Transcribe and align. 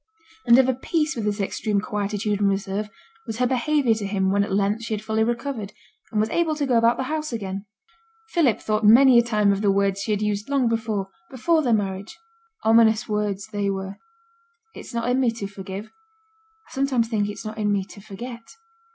And 0.47 0.57
of 0.57 0.67
a 0.67 0.73
piece 0.73 1.15
with 1.15 1.25
this 1.25 1.39
extreme 1.39 1.79
quietude 1.79 2.39
and 2.39 2.49
reserve 2.49 2.89
was 3.27 3.37
her 3.37 3.45
behaviour 3.45 3.93
to 3.93 4.07
him 4.07 4.31
when 4.31 4.43
at 4.43 4.51
length 4.51 4.81
she 4.81 4.95
had 4.95 5.03
fully 5.03 5.23
recovered, 5.23 5.73
and 6.11 6.19
was 6.19 6.31
able 6.31 6.55
to 6.55 6.65
go 6.65 6.75
about 6.75 6.97
the 6.97 7.03
house 7.03 7.31
again. 7.31 7.67
Philip 8.29 8.59
thought 8.59 8.83
many 8.83 9.19
a 9.19 9.23
time 9.23 9.51
of 9.51 9.61
the 9.61 9.69
words 9.69 10.01
she 10.01 10.09
had 10.09 10.23
used 10.23 10.49
long 10.49 10.67
before 10.67 11.09
before 11.29 11.61
their 11.61 11.71
marriage. 11.75 12.17
Ominous 12.63 13.07
words 13.07 13.49
they 13.51 13.69
were. 13.69 13.97
'It's 14.73 14.91
not 14.95 15.07
in 15.07 15.19
me 15.19 15.29
to 15.33 15.45
forgive; 15.45 15.91
I 16.71 16.73
sometimes 16.73 17.07
think 17.07 17.29
it's 17.29 17.45
not 17.45 17.59
in 17.59 17.71
me 17.71 17.83
to 17.85 18.01
forget.' 18.01 18.55